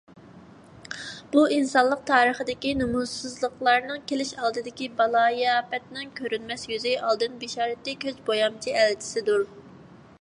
[1.33, 9.47] بۇ ئىنسانلىق تارىخىدىكى نۇمۇسسىزلىقلارنىڭ، كېلىش ئالدىدىكى بالايىئاپەتنىڭ كۆرۈنمەس يۈزى، ئالدىن بېشارىتى، كۆز بويامچى ئەلچىسىدۇر.